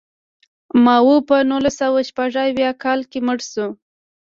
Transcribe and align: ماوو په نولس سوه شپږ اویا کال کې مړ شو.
ماوو 0.85 1.15
په 1.27 1.35
نولس 1.49 1.75
سوه 1.81 1.99
شپږ 2.09 2.31
اویا 2.43 2.71
کال 2.83 2.99
کې 3.11 3.19
مړ 3.27 3.39
شو. 3.51 3.67